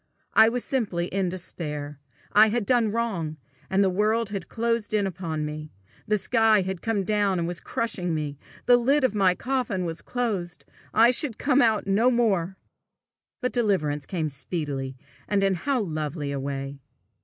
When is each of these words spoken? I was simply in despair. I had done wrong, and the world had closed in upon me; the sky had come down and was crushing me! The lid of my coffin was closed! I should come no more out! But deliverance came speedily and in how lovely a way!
I 0.33 0.49
was 0.49 0.63
simply 0.63 1.05
in 1.09 1.29
despair. 1.29 1.99
I 2.33 2.49
had 2.49 2.65
done 2.65 2.89
wrong, 2.91 3.37
and 3.69 3.83
the 3.83 3.89
world 3.91 4.31
had 4.31 4.49
closed 4.49 4.95
in 4.95 5.05
upon 5.05 5.45
me; 5.45 5.69
the 6.07 6.17
sky 6.17 6.61
had 6.63 6.81
come 6.81 7.03
down 7.03 7.37
and 7.37 7.47
was 7.47 7.59
crushing 7.59 8.15
me! 8.15 8.39
The 8.65 8.77
lid 8.77 9.03
of 9.03 9.13
my 9.13 9.35
coffin 9.35 9.85
was 9.85 10.01
closed! 10.01 10.65
I 10.91 11.11
should 11.11 11.37
come 11.37 11.59
no 11.85 12.09
more 12.09 12.41
out! 12.41 12.55
But 13.41 13.53
deliverance 13.53 14.07
came 14.07 14.29
speedily 14.29 14.97
and 15.27 15.43
in 15.43 15.53
how 15.53 15.79
lovely 15.81 16.31
a 16.31 16.39
way! 16.39 16.79